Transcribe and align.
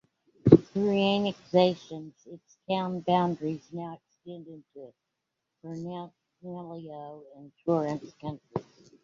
Through 0.73 0.97
annexations, 0.97 2.15
its 2.25 2.57
town 2.67 3.01
boundaries 3.01 3.69
now 3.71 3.99
extend 4.09 4.47
into 4.47 4.91
Bernalillo 5.61 7.23
and 7.35 7.51
Torrance 7.63 8.11
counties. 8.19 8.63